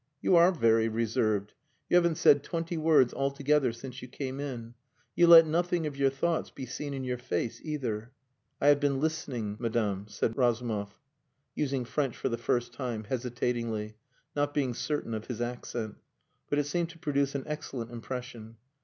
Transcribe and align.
You 0.19 0.35
are 0.35 0.51
very 0.51 0.89
reserved. 0.89 1.53
You 1.87 1.95
haven't 1.95 2.15
said 2.15 2.41
twenty 2.41 2.75
words 2.75 3.13
altogether 3.13 3.71
since 3.71 4.01
you 4.01 4.07
came 4.07 4.39
in. 4.39 4.73
You 5.15 5.27
let 5.27 5.45
nothing 5.45 5.85
of 5.85 5.95
your 5.95 6.09
thoughts 6.09 6.49
be 6.49 6.65
seen 6.65 6.95
in 6.95 7.03
your 7.03 7.19
face 7.19 7.61
either." 7.63 8.11
"I 8.59 8.69
have 8.69 8.79
been 8.79 8.99
listening, 8.99 9.57
Madame," 9.59 10.07
said 10.07 10.35
Razumov, 10.35 10.95
using 11.53 11.85
French 11.85 12.17
for 12.17 12.29
the 12.29 12.37
first 12.39 12.73
time, 12.73 13.03
hesitatingly, 13.03 13.95
not 14.35 14.55
being 14.55 14.73
certain 14.73 15.13
of 15.13 15.27
his 15.27 15.39
accent. 15.39 15.97
But 16.49 16.57
it 16.57 16.65
seemed 16.65 16.89
to 16.89 16.97
produce 16.97 17.35
an 17.35 17.43
excellent 17.45 17.91
impression. 17.91 18.57